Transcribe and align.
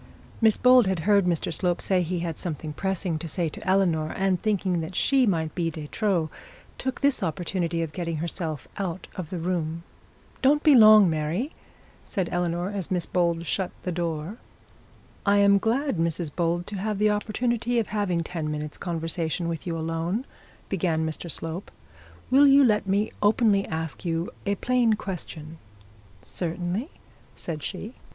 Miss 0.41 0.57
Bold 0.57 0.87
had 0.87 1.01
heard 1.01 1.25
Mr 1.25 1.53
Slope 1.53 1.79
say 1.79 2.01
he 2.01 2.21
had 2.21 2.39
something 2.39 2.73
pressing 2.73 3.19
to 3.19 3.27
say 3.27 3.49
to 3.49 3.67
Eleanor, 3.69 4.11
and 4.17 4.41
thinking 4.41 4.81
that 4.81 4.95
she 4.95 5.27
might 5.27 5.53
be 5.53 5.69
de 5.69 5.85
trop, 5.89 6.31
took 6.79 7.01
the 7.01 7.15
opportunity 7.21 7.83
of 7.83 7.93
getting 7.93 8.15
herself 8.17 8.67
out 8.77 9.05
of 9.15 9.29
the 9.29 9.37
room. 9.37 9.83
'Don't 10.41 10.63
be 10.63 10.73
long, 10.73 11.07
Mary,' 11.07 11.53
said 12.03 12.29
Eleanor, 12.31 12.71
as 12.71 12.89
Miss 12.89 13.05
Bold 13.05 13.45
shut 13.45 13.69
the 13.83 13.91
door. 13.91 14.37
'I 15.27 15.37
am 15.37 15.57
glad, 15.59 15.97
Mrs 15.97 16.31
Bold, 16.35 16.65
to 16.65 16.77
have 16.77 16.97
the 16.97 17.11
opportunity 17.11 17.77
of 17.77 17.89
having 17.89 18.23
ten 18.23 18.49
minutes' 18.49 18.79
conversation 18.79 19.47
with 19.47 19.67
you 19.67 19.77
alone,' 19.77 20.25
began 20.67 21.05
Mr 21.05 21.29
Slope. 21.29 21.69
'Will 22.31 22.47
you 22.47 22.63
let 22.63 22.87
me 22.87 23.11
openly 23.21 23.67
ask 23.67 24.03
you 24.03 24.31
a 24.47 24.55
plain 24.55 24.93
question?' 24.93 25.59
'Certainly,' 26.23 26.89
said 27.35 27.61
she. 27.61 27.93